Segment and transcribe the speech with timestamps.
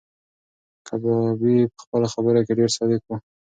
[0.87, 3.11] کبابي په خپلو خبرو کې ډېر صادق و.